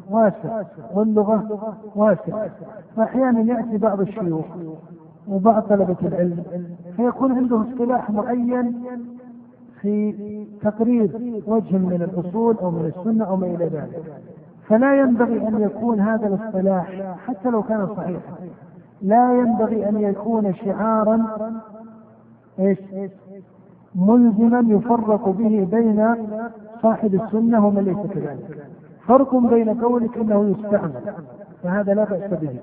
واسع 0.10 0.64
واللغة 0.94 1.76
واسعة 1.96 2.50
فأحيانا 2.96 3.40
يأتي 3.40 3.78
بعض 3.78 4.02
الشيوخ 4.02 4.46
وبعض 5.28 5.64
طلبة 5.64 5.96
العلم. 6.02 6.44
فيكون 6.96 7.32
عنده 7.32 7.62
اصطلاح 7.62 8.10
معين 8.10 8.84
في 9.82 10.46
تقرير 10.62 11.10
وجه 11.48 11.78
من 11.78 12.02
الأصول 12.02 12.58
أو 12.58 12.72
من 12.72 12.92
السنة 12.98 13.26
أو 13.26 13.36
ما 13.36 13.48
إلى 13.48 13.66
ذلك. 13.66 14.04
فلا 14.68 15.00
ينبغي 15.00 15.48
أن 15.48 15.62
يكون 15.62 16.00
هذا 16.00 16.28
الاصطلاح 16.28 17.16
حتى 17.28 17.50
لو 17.50 17.64
كان 17.64 17.88
صحيحا. 17.98 18.36
لا 19.02 19.40
ينبغي 19.40 19.90
أن 19.90 20.00
يكون 20.00 20.54
شعارا 20.54 21.28
إيش؟ 22.60 22.80
ملزما 23.96 24.64
يفرق 24.68 25.30
به 25.30 25.68
بين 25.72 26.16
صاحب 26.82 27.16
السنة 27.16 27.68
ومن 27.68 27.84
ليس 27.84 28.14
كذلك. 28.14 28.68
فرق 29.08 29.36
بين 29.36 29.82
قولك 29.82 30.18
إنه 30.18 30.56
يستعمل. 30.58 31.14
فهذا 31.64 31.94
لا 31.94 32.04
بأس 32.04 32.40
به. 32.40 32.60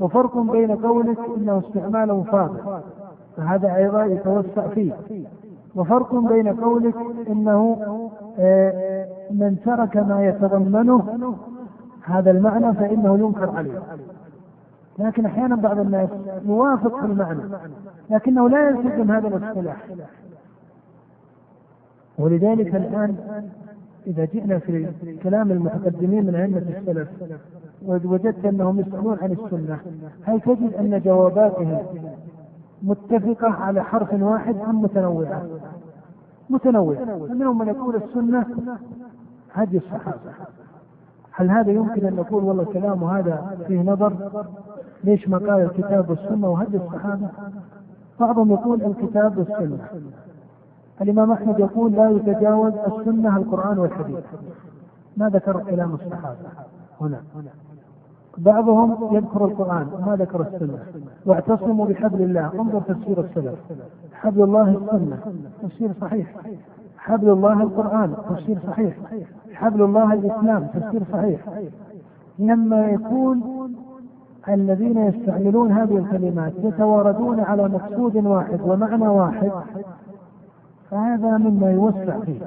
وفرق 0.00 0.38
بين 0.38 0.76
قولك 0.76 1.18
إنه 1.36 1.58
استعماله 1.58 2.22
فاضل. 2.22 2.80
فهذا 3.36 3.76
أيضا 3.76 4.04
يتوسع 4.04 4.68
فيه. 4.68 4.92
وفرق 5.76 6.14
بين 6.14 6.48
قولك 6.48 6.94
إنه 7.28 7.78
آه، 8.38 9.06
من 9.30 9.56
ترك 9.64 9.96
ما 9.96 10.26
يتضمنه 10.26 11.34
هذا 12.02 12.30
المعنى 12.30 12.74
فإنه 12.74 13.18
ينكر 13.18 13.50
عليه. 13.50 13.82
لكن 14.98 15.26
أحيانا 15.26 15.56
بعض 15.56 15.78
الناس 15.78 16.08
يوافق 16.46 17.00
في 17.00 17.06
المعنى 17.06 17.40
لكنه 18.10 18.48
لا 18.48 18.68
يلتزم 18.68 19.10
هذا 19.10 19.28
الاصطلاح. 19.28 19.76
ولذلك 22.18 22.74
الآن 22.74 23.16
إذا 24.06 24.24
جئنا 24.24 24.58
في 24.58 24.88
كلام 25.22 25.50
المتقدمين 25.50 26.26
من 26.26 26.34
أئمة 26.34 26.58
السلف 26.58 27.08
وجدت 27.86 28.44
أنهم 28.44 28.80
يسألون 28.80 29.18
عن 29.22 29.32
السنة. 29.32 29.78
هل 30.24 30.40
تجد 30.40 30.74
أن 30.74 31.00
جواباتهم 31.04 31.78
متفقة 32.82 33.48
على 33.48 33.82
حرف 33.82 34.22
واحد 34.22 34.56
أم 34.56 34.82
متنوعة؟ 34.82 35.42
متنوعة. 36.50 37.04
فمنهم 37.04 37.58
من 37.58 37.68
يقول 37.68 37.96
السنة 37.96 38.46
هدي 39.52 39.76
الصحابة. 39.76 40.18
هل 41.32 41.50
هذا 41.50 41.70
يمكن 41.70 42.06
أن 42.06 42.16
نقول 42.16 42.44
والله 42.44 42.64
كلام 42.64 43.04
هذا 43.04 43.56
فيه 43.66 43.82
نظر؟ 43.82 44.12
ليش 45.04 45.28
ما 45.28 45.38
قال 45.38 45.60
الكتاب 45.60 46.10
والسنة 46.10 46.48
وهدي 46.48 46.76
الصحابة؟ 46.76 47.28
بعضهم 48.20 48.50
يقول 48.50 48.82
الكتاب 48.82 49.38
والسنة. 49.38 49.88
الإمام 51.00 51.32
أحمد 51.32 51.58
يقول 51.58 51.92
لا 51.92 52.10
يتجاوز 52.10 52.72
السنة 52.72 53.36
القرآن 53.36 53.78
والحديث. 53.78 54.24
ما 55.16 55.28
ذكر 55.28 55.62
كلام 55.70 55.94
الصحابة 55.94 56.48
هنا. 57.00 57.20
بعضهم 58.38 59.16
يذكر 59.16 59.44
القرآن 59.44 59.86
وما 59.94 60.16
ذكر 60.16 60.40
السنة. 60.40 60.78
واعتصموا 61.26 61.86
بحبل 61.86 62.22
الله. 62.22 62.50
انظر 62.60 62.80
تفسير 62.80 63.20
السلف. 63.20 63.58
حبل 64.12 64.42
الله 64.42 64.70
السنة. 64.70 65.18
تفسير 65.62 65.90
صحيح. 66.00 66.26
حبل 66.98 67.30
الله 67.30 67.62
القرآن. 67.62 68.14
تفسير 68.30 68.58
صحيح. 68.66 68.96
حبل 69.52 69.82
الله 69.82 70.12
الإسلام. 70.12 70.66
تفسير 70.74 71.02
صحيح. 71.12 71.40
لما 72.38 72.86
يكون 72.86 73.42
الذين 74.48 74.98
يستعملون 74.98 75.72
هذه 75.72 75.96
الكلمات 75.96 76.52
يتواردون 76.62 77.40
على 77.40 77.68
مقصود 77.68 78.16
واحد 78.16 78.60
ومعنى 78.64 79.08
واحد 79.08 79.52
فهذا 80.90 81.38
مما 81.38 81.70
يوسع 81.70 82.18
فيه. 82.20 82.40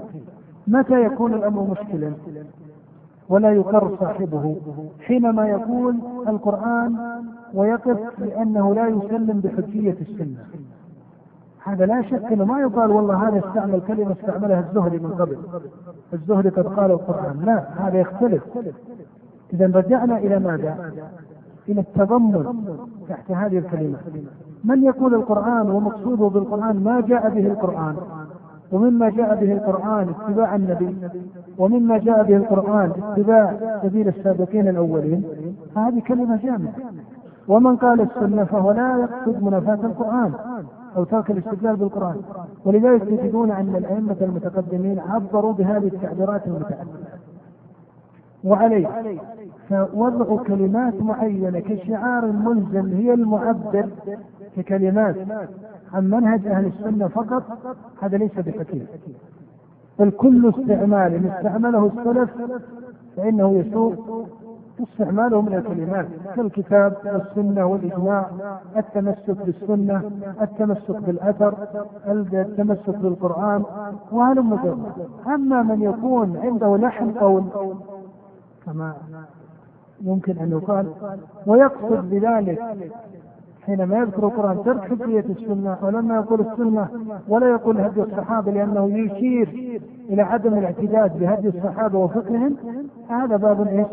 متى 0.68 1.04
يكون 1.06 1.34
الأمر 1.34 1.62
مشكلا؟ 1.72 2.12
ولا 3.30 3.52
يقر 3.52 3.96
صاحبه. 4.00 4.56
حينما 5.02 5.48
يقول 5.48 5.96
القرآن 6.28 6.96
ويقف 7.54 7.98
لأنه 8.20 8.76
لا 8.76 8.88
يسلم 8.88 9.40
بحجية 9.40 9.98
السنة. 10.02 10.44
هذا 11.64 11.86
لا 11.86 12.02
شك 12.02 12.32
إنه 12.32 12.46
ما 12.46 12.60
يقال 12.62 12.92
والله 12.92 13.28
هذا 13.28 13.40
استعمل 13.48 13.82
كلمة 13.88 14.12
استعملها 14.12 14.60
الزهري 14.60 15.00
من 15.00 15.12
قبل. 15.12 15.38
الزهري 16.14 16.50
قد 16.50 16.68
قال 16.68 16.92
القرآن. 16.92 17.42
لا 17.46 17.88
هذا 17.88 18.00
يختلف. 18.00 18.44
إذا 19.54 19.66
رجعنا 19.66 20.18
إلى 20.18 20.40
ماذا؟ 20.40 20.92
إلى 21.70 21.82
التضمن 21.82 22.66
تحت 23.10 23.32
هذه 23.32 23.58
الكلمات 23.58 24.00
من 24.64 24.84
يقول 24.84 25.16
القرآن 25.16 25.70
ومقصوده 25.70 26.28
بالقرآن 26.28 26.84
ما 26.84 27.02
جاء 27.02 27.30
به 27.30 27.48
القرآن؟ 27.48 27.96
ومما 28.72 29.10
جاء 29.10 29.36
به 29.36 29.54
القرآن 29.54 30.10
اتباع 30.10 30.56
النبي 30.56 30.98
ومما 31.58 31.98
جاء 31.98 32.24
به 32.24 32.38
القرآن 32.38 32.92
اتباع 33.04 33.54
سبيل 33.84 34.08
السابقين 34.08 34.68
الأولين. 34.68 35.24
فهذه 35.76 36.00
كلمة 36.00 36.40
جامعة. 36.44 36.74
ومن 37.48 37.76
قال 37.76 38.02
السنة 38.02 38.44
فهو 38.44 38.72
لا 38.72 38.98
يقصد 38.98 39.44
منافاة 39.44 39.86
القرآن 39.86 40.34
أو 40.98 41.04
ترك 41.04 41.32
الاستدلال 41.32 41.76
بالقرآن. 41.76 42.16
ولذلك 42.66 43.04
تجدون 43.04 43.52
أن 43.52 43.76
الأئمة 43.76 44.16
المتقدمين 44.22 45.00
عبروا 45.00 45.54
بهذه 45.54 45.88
التعبيرات 45.88 46.48
المتعددة. 46.48 47.17
وعليه 48.44 48.88
فوضع 49.70 50.44
كلمات 50.44 51.02
معينة 51.02 51.60
كشعار 51.60 52.26
ملزم 52.26 52.94
هي 52.94 53.14
المعبر 53.14 53.90
ككلمات 54.58 55.16
عن 55.94 56.10
منهج 56.10 56.48
أهل 56.48 56.66
السنة 56.66 57.08
فقط 57.08 57.44
هذا 58.02 58.18
ليس 58.18 58.40
بحكيم. 58.40 58.88
بل 60.00 60.12
كل 60.12 60.50
استعمال 60.50 61.28
استعمله 61.28 61.86
السلف 61.98 62.30
فإنه 63.18 63.54
يسوء 63.60 64.26
استعماله 64.84 65.42
من 65.42 65.54
الكلمات 65.54 66.08
كالكتاب 66.36 66.94
والسنة 67.06 67.66
والإجماع 67.66 68.26
التمسك 68.78 69.30
بالسنة 69.46 70.12
التمسك 70.42 70.92
بالأثر 71.06 71.54
التمسك 72.34 72.90
بالقرآن 72.98 73.64
وهلم 74.12 74.60
أما 75.28 75.64
من 75.64 75.82
يكون 75.82 76.38
عنده 76.38 76.78
لحن 76.78 77.12
قول 77.12 77.44
كما 78.68 78.96
يمكن 80.02 80.38
أن 80.38 80.52
يقال 80.52 80.88
ويقصد 81.46 82.10
بذلك 82.10 82.60
حينما 83.66 83.98
يذكر 83.98 84.28
القرآن 84.28 84.64
ترك 84.64 84.82
حجية 84.82 85.26
السنة 85.30 85.78
ولما 85.82 86.16
يقول 86.16 86.42
السنة 86.42 86.88
ولا 87.28 87.50
يقول 87.50 87.78
هدي 87.78 88.02
الصحابة 88.02 88.52
لأنه 88.52 88.98
يشير 88.98 89.50
إلى 90.10 90.22
عدم 90.22 90.54
الاعتداد 90.54 91.20
بهدي 91.20 91.48
الصحابة 91.48 92.00
وفقههم 92.00 92.56
هذا 93.10 93.38
باب 93.38 93.68
إيش؟ 93.68 93.88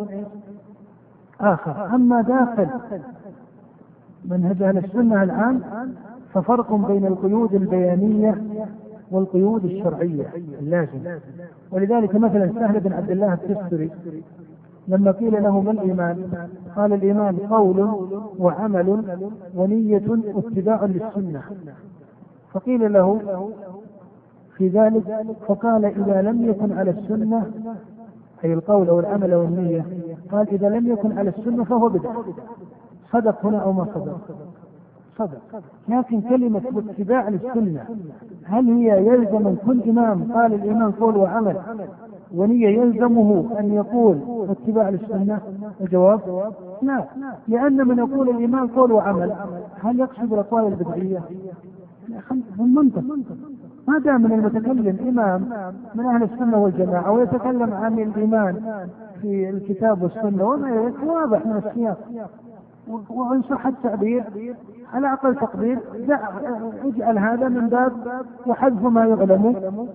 آخر 1.41 1.95
أما 1.95 2.21
داخل 2.23 2.69
منهج 4.25 4.63
أهل 4.63 4.79
السنة 4.79 5.23
الآن 5.23 5.61
ففرق 6.35 6.75
بين 6.75 7.07
القيود 7.07 7.55
البيانية 7.55 8.43
والقيود 9.11 9.65
الشرعية 9.65 10.27
اللازمة 10.61 11.21
ولذلك 11.73 12.15
مثلا 12.15 12.53
سهل 12.55 12.81
بن 12.81 12.93
عبد 12.93 13.11
الله 13.11 13.35
التستري 13.35 13.91
لما 14.89 15.11
قيل 15.11 15.43
له 15.43 15.61
ما 15.61 15.71
الإيمان؟ 15.71 16.49
قال 16.77 16.93
الإيمان 16.93 17.37
قول 17.37 17.89
وعمل 18.39 19.03
ونية 19.57 20.03
واتباع 20.09 20.85
للسنة. 20.85 21.43
فقيل 22.53 22.93
له 22.93 23.21
في 24.57 24.69
ذلك 24.69 25.27
فقال 25.47 25.85
إذا 25.85 26.23
لم 26.23 26.45
يكن 26.45 26.79
على 26.79 26.91
السنة 26.91 27.51
أي 28.45 28.53
القول 28.53 28.89
أو 28.89 29.01
العمل 29.01 29.33
أو 29.33 29.43
النية 29.43 29.87
قال 30.33 30.49
إذا 30.49 30.69
لم 30.69 30.87
يكن 30.93 31.19
على 31.19 31.31
السنة 31.31 31.65
فهو 31.65 31.89
بدعة. 31.89 32.25
صدق 33.13 33.47
هنا 33.47 33.59
أو 33.59 33.73
ما 33.73 33.85
صدق؟ 33.95 34.21
صدق. 35.19 35.63
لكن 35.89 36.21
كلمة 36.21 36.63
الاتباع 36.77 37.29
للسنة 37.29 37.85
هل 38.45 38.67
هي 38.71 39.07
يلزم 39.07 39.57
كل 39.67 39.83
إمام؟ 39.91 40.33
قال 40.33 40.55
الإيمان 40.55 40.91
قول 40.93 41.17
وعمل. 41.17 41.57
ونية 42.35 42.69
يلزمه 42.69 43.59
أن 43.59 43.73
يقول 43.73 44.19
اتباع 44.51 44.89
للسنة 44.89 45.41
الجواب؟ 45.81 46.21
لا. 46.83 47.05
لأن 47.49 47.89
من 47.89 47.99
يقول 47.99 48.29
الإيمان 48.29 48.67
قول 48.67 48.93
وعمل. 48.93 49.33
هل 49.83 50.01
يقصد 50.01 50.33
الأقوال 50.33 50.67
البدعية؟ 50.67 51.23
من 52.59 52.75
منطق. 52.75 53.03
ما 53.89 53.99
دام 53.99 54.23
من 54.23 54.33
المتكلم 54.33 54.97
إمام 55.09 55.73
من 55.95 56.05
أهل 56.07 56.23
السنة 56.23 56.59
والجماعة 56.59 57.13
ويتكلم 57.13 57.75
عن 57.75 57.99
الإيمان 57.99 58.87
في 59.21 59.51
الكتاب 59.51 60.03
والسنة 60.03 60.45
وما 60.45 60.93
واضح 61.07 61.47
من 61.47 61.63
السياق. 61.67 61.99
وإن 63.11 63.43
صح 63.43 63.67
التعبير 63.67 64.25
على 64.93 65.13
أقل 65.13 65.35
تقدير 65.35 65.79
اجعل 66.85 67.19
هذا 67.19 67.49
من 67.49 67.69
باب 67.69 67.93
وحذف 68.47 68.83
ما 68.85 69.05
يعلم. 69.07 69.87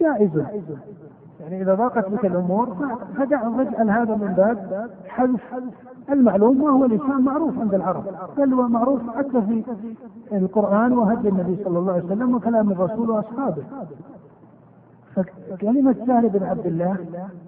جائز. 0.00 0.30
يعني 1.40 1.62
إذا 1.62 1.74
ضاقت 1.74 2.08
بك 2.08 2.26
الأمور 2.26 2.76
فدع 3.16 3.48
واجعل 3.48 3.90
هذا 3.90 4.14
من 4.14 4.34
باب 4.36 4.90
حذف 5.06 5.40
المعلوم 6.10 6.62
وهو 6.62 6.84
لسان 6.84 7.20
معروف 7.20 7.58
عند 7.58 7.74
العرب. 7.74 8.04
بل 8.36 8.54
هو 8.54 8.68
معروف 8.68 9.00
حتى 9.16 9.42
في 9.42 9.64
القرآن 10.32 10.92
وهدي 10.92 11.28
النبي 11.28 11.64
صلى 11.64 11.78
الله 11.78 11.92
عليه 11.92 12.04
وسلم 12.04 12.34
وكلام 12.34 12.70
الرسول 12.70 13.10
وأصحابه. 13.10 13.62
فكلمة 15.50 15.94
سهل 16.06 16.28
بن 16.28 16.42
عبد 16.42 16.66
الله 16.66 16.96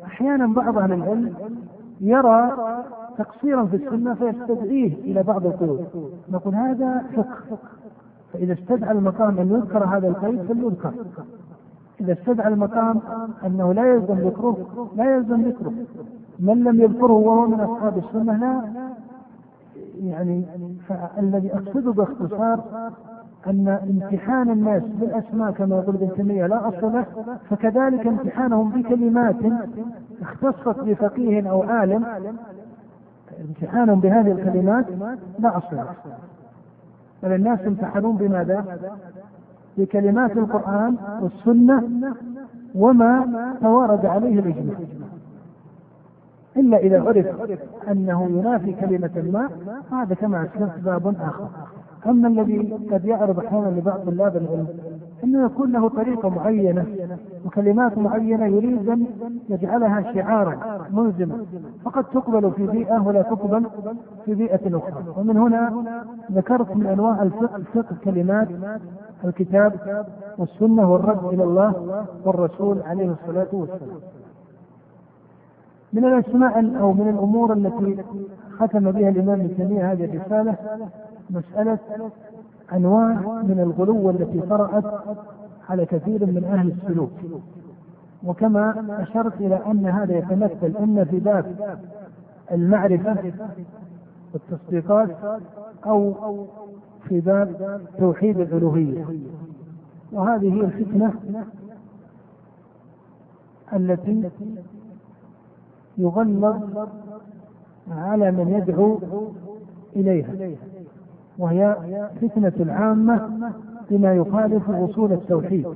أحيانا 0.04 0.46
بعض 0.46 0.78
أهل 0.78 0.92
العلم 0.92 1.34
يرى 2.00 2.56
تقصيرا 3.18 3.64
في 3.64 3.76
السنة 3.76 4.14
فيستدعيه 4.14 4.94
إلى 4.94 5.22
بعض 5.22 5.46
القيود. 5.46 5.86
نقول 6.30 6.54
هذا 6.54 7.04
فقه. 7.16 7.58
فإذا 8.32 8.52
استدعى 8.52 8.92
المقام 8.92 9.38
أن 9.38 9.48
يذكر 9.50 9.84
هذا 9.84 10.08
القيد 10.08 10.42
فليذكر. 10.42 10.92
إذا 12.00 12.12
استدعى 12.12 12.48
المقام 12.48 13.00
أنه 13.46 13.72
لا 13.74 13.94
يلزم 13.94 14.14
ذكره 14.14 14.56
لا 14.96 15.16
يلزم 15.16 15.42
ذكره. 15.42 15.72
من 16.38 16.64
لم 16.64 16.80
يذكره 16.80 17.12
وهو 17.12 17.46
من 17.46 17.60
أصحاب 17.60 17.98
السنة 17.98 18.36
لا. 18.38 18.62
يعني 20.02 20.44
الذي 21.18 21.54
أقصده 21.54 21.92
باختصار 21.92 22.60
أن 23.46 23.68
امتحان 23.68 24.50
الناس 24.50 24.82
بالأسماء 24.82 25.50
كما 25.50 25.76
يقول 25.76 25.94
ابن 25.94 26.14
تيمية 26.16 26.46
لا 26.46 26.68
أصل 26.68 26.92
له 26.92 27.06
فكذلك 27.50 28.06
امتحانهم 28.06 28.70
بكلمات 28.70 29.36
اختصت 30.22 30.80
بفقيه 30.80 31.50
أو 31.50 31.62
عالم 31.62 32.04
امتحانهم 33.40 34.00
بهذه 34.00 34.32
الكلمات 34.32 34.86
لا 35.38 35.56
أصل 35.56 35.76
له. 35.76 35.94
بل 37.22 37.32
الناس 37.32 37.60
يمتحنون 37.60 38.16
بماذا؟ 38.16 38.78
بكلمات 39.78 40.36
القرآن 40.36 40.96
والسنة 41.22 41.82
وما 42.74 43.54
توارد 43.60 44.06
عليه 44.06 44.38
الإجماع. 44.38 44.76
إلا 46.56 46.76
إذا 46.76 47.02
عرف 47.02 47.26
أنه 47.90 48.24
ينافي 48.24 48.72
كلمة 48.72 49.30
ما 49.32 49.48
هذا 49.92 50.14
كما 50.14 50.44
أسلفت 50.44 50.78
باب 50.84 51.06
آخر. 51.06 51.48
أما 52.06 52.28
الذي 52.28 52.78
قد 52.92 53.04
يعرض 53.04 53.38
أحيانا 53.38 53.68
لبعض 53.68 54.00
طلاب 54.06 54.36
العلم 54.36 54.66
أنه 55.24 55.44
يكون 55.44 55.72
له 55.72 55.88
طريقة 55.88 56.28
معينة 56.28 56.86
وكلمات 57.46 57.98
معينة 57.98 58.46
يريد 58.46 58.88
أن 58.88 59.06
يجعلها 59.48 60.12
شعارا 60.14 60.86
ملزما 60.92 61.44
فقد 61.84 62.04
تقبل 62.04 62.52
في 62.52 62.66
بيئة 62.66 63.06
ولا 63.06 63.22
تقبل 63.22 63.66
في 64.24 64.34
بيئة 64.34 64.76
أخرى. 64.76 65.04
ومن 65.16 65.36
هنا 65.36 65.84
ذكرت 66.32 66.76
من 66.76 66.86
أنواع 66.86 67.22
الفقه 67.22 67.62
فقه 67.74 67.96
كلمات 68.04 68.48
الكتاب 69.24 70.04
والسنة 70.38 70.92
والرد 70.92 71.24
إلى 71.24 71.44
الله 71.44 72.04
والرسول 72.24 72.82
عليه 72.82 73.10
الصلاة 73.12 73.48
والسلام. 73.52 74.00
من 75.92 76.04
الأسماء 76.04 76.80
أو 76.80 76.92
من 76.92 77.08
الأمور 77.08 77.52
التي 77.52 78.04
ختم 78.58 78.90
بها 78.90 79.08
الإمام 79.08 79.40
ابن 79.40 79.56
تيمية 79.56 79.92
هذه 79.92 80.04
الرسالة 80.04 80.56
مسألة 81.30 81.78
أنواع 82.72 83.14
من 83.42 83.60
الغلو 83.60 84.10
التي 84.10 84.40
طرأت 84.40 84.84
على 85.68 85.86
كثير 85.86 86.26
من 86.26 86.44
أهل 86.44 86.68
السلوك. 86.72 87.10
وكما 88.24 88.84
أشرت 89.02 89.40
إلى 89.40 89.60
أن 89.66 89.86
هذا 89.86 90.18
يتمثل 90.18 90.76
إما 90.76 91.04
في 91.04 91.18
باب 91.18 91.54
المعرفة 92.52 93.32
والتصديقات 94.32 95.08
أو 95.86 96.14
في 97.08 97.20
باب 97.20 97.80
توحيد 97.98 98.40
الألوهية. 98.40 99.04
وهذه 100.12 100.54
هي 100.54 100.60
الفتنة 100.60 101.12
التي 103.72 104.30
يغلظ 105.98 106.56
على 107.90 108.30
من 108.30 108.48
يدعو 108.48 108.98
إليها. 109.96 110.56
وهي 111.38 111.76
فتنة 112.20 112.52
العامة 112.60 113.50
بما 113.90 114.14
يخالف 114.14 114.70
أصول 114.70 115.12
التوحيد 115.12 115.66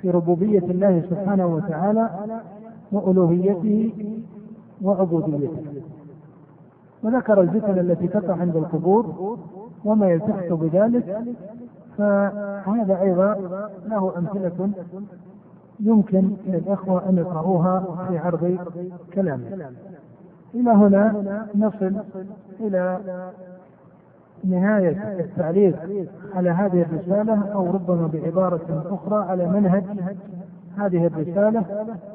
في 0.00 0.10
ربوبية 0.10 0.58
الله 0.58 1.02
سبحانه 1.10 1.46
وتعالى 1.46 2.10
وألوهيته 2.92 3.92
وعبوديته. 4.82 5.82
وذكر 7.02 7.40
الفتن 7.40 7.78
التي 7.78 8.08
تقع 8.08 8.34
عند 8.36 8.56
القبور 8.56 9.36
وما 9.84 10.06
يلتحق 10.06 10.52
بذلك 10.52 11.18
فهذا 11.98 13.00
أيضا 13.02 13.36
له 13.86 14.18
أمثلة 14.18 14.70
يمكن 15.80 16.30
للإخوة 16.46 17.08
أن 17.08 17.18
يقرأوها 17.18 18.06
في 18.08 18.18
عرض 18.18 18.58
كلامه. 19.14 19.70
إلى 20.54 20.70
هنا 20.70 21.46
نصل 21.54 21.96
إلى 22.60 23.00
نهاية 24.44 25.20
التعليق 25.20 25.76
على 26.34 26.50
هذه 26.50 26.82
الرسالة 26.82 27.52
أو 27.52 27.70
ربما 27.70 28.06
بعبارة 28.06 28.84
أخرى 28.90 29.24
على 29.24 29.48
منهج 29.48 29.84
هذه 30.76 31.06
الرسالة 31.06 31.64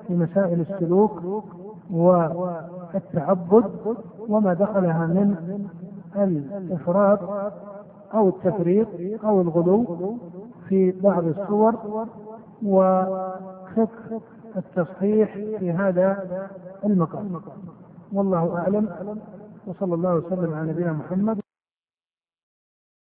في 0.08 0.14
مسائل 0.14 0.66
السلوك 0.70 1.44
والتعبد 1.92 3.64
وما 4.30 4.54
دخلها 4.54 5.06
من 5.06 5.36
الإفراط 6.16 7.20
أو 8.14 8.30
التفريط 8.30 8.88
أو 9.24 9.42
الغلو 9.42 10.18
في 10.70 10.92
بعض 10.92 11.24
الصور 11.24 11.76
وفقه 12.64 14.22
التصحيح 14.56 15.34
في 15.34 15.72
هذا 15.72 16.18
المقام. 16.86 17.42
والله 18.14 18.58
أعلم. 18.58 18.90
وصلى 19.68 19.94
الله 19.96 20.16
وسلم 20.16 20.54
على 20.54 20.72
نبينا 20.72 20.92
محمد 20.94 21.43